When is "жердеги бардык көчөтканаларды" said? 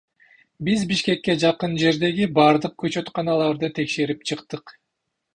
1.81-3.69